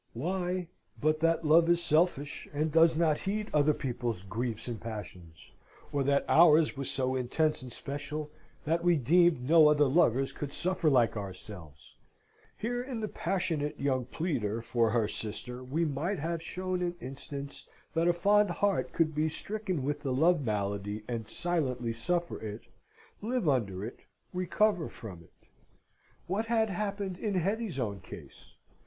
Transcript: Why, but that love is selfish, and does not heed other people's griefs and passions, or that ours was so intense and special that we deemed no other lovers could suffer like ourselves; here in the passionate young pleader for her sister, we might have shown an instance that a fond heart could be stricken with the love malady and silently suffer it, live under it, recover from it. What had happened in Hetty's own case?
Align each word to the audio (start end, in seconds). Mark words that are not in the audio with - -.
Why, 0.13 0.65
but 0.99 1.19
that 1.19 1.45
love 1.45 1.69
is 1.69 1.79
selfish, 1.83 2.47
and 2.51 2.71
does 2.71 2.95
not 2.97 3.19
heed 3.19 3.51
other 3.53 3.75
people's 3.75 4.23
griefs 4.23 4.67
and 4.67 4.81
passions, 4.81 5.51
or 5.93 6.03
that 6.03 6.25
ours 6.27 6.75
was 6.75 6.89
so 6.89 7.15
intense 7.15 7.61
and 7.61 7.71
special 7.71 8.31
that 8.65 8.83
we 8.83 8.95
deemed 8.97 9.47
no 9.47 9.67
other 9.67 9.85
lovers 9.85 10.31
could 10.31 10.53
suffer 10.53 10.89
like 10.89 11.15
ourselves; 11.15 11.97
here 12.57 12.81
in 12.81 12.99
the 12.99 13.07
passionate 13.07 13.79
young 13.79 14.05
pleader 14.05 14.59
for 14.59 14.89
her 14.89 15.07
sister, 15.07 15.63
we 15.63 15.85
might 15.85 16.17
have 16.17 16.41
shown 16.41 16.81
an 16.81 16.95
instance 16.99 17.67
that 17.93 18.07
a 18.07 18.13
fond 18.13 18.49
heart 18.49 18.93
could 18.93 19.13
be 19.13 19.29
stricken 19.29 19.83
with 19.83 20.01
the 20.01 20.11
love 20.11 20.41
malady 20.43 21.03
and 21.07 21.27
silently 21.27 21.93
suffer 21.93 22.41
it, 22.41 22.61
live 23.21 23.47
under 23.47 23.85
it, 23.85 23.99
recover 24.33 24.89
from 24.89 25.21
it. 25.21 25.47
What 26.25 26.47
had 26.47 26.71
happened 26.71 27.19
in 27.19 27.35
Hetty's 27.35 27.77
own 27.77 27.99
case? 27.99 28.57